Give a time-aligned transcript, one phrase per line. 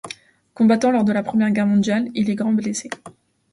[0.55, 2.89] Combattant lors de la Première Guerre mondiale, il est grand blessé.